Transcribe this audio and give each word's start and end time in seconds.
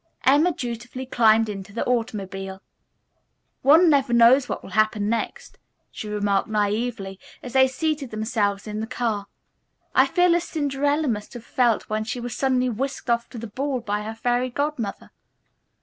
Emma 0.25 0.51
dutifully 0.51 1.05
climbed 1.05 1.47
into 1.47 1.71
the 1.71 1.85
automobile. 1.85 2.63
"One 3.61 3.87
never 3.87 4.13
knows 4.13 4.49
what 4.49 4.63
will 4.63 4.71
happen 4.71 5.09
next," 5.09 5.59
she 5.91 6.09
remarked 6.09 6.47
naively 6.49 7.19
as 7.43 7.53
they 7.53 7.67
seated 7.67 8.09
themselves 8.09 8.65
in 8.65 8.79
the 8.79 8.87
car. 8.87 9.27
"I 9.93 10.07
feel 10.07 10.33
as 10.35 10.45
Cinderella 10.45 11.07
must 11.07 11.35
have 11.35 11.45
felt 11.45 11.83
when 11.87 12.03
she 12.03 12.19
was 12.19 12.35
suddenly 12.35 12.67
whisked 12.67 13.11
off 13.11 13.29
to 13.29 13.37
the 13.37 13.45
ball 13.45 13.79
by 13.79 14.01
her 14.01 14.15
fairy 14.15 14.49
godmother. 14.49 15.11